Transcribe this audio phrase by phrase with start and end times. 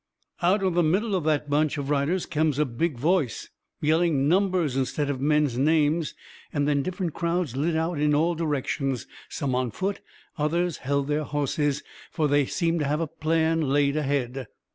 [0.41, 3.49] Out of the middle of that bunch of riders come a big voice,
[3.81, 6.15] yelling numbers, instead of men's names.
[6.51, 10.01] Then different crowds lit out in all directions some on foot,
[10.37, 14.47] while others held their hosses fur they seemed to have a plan laid ahead.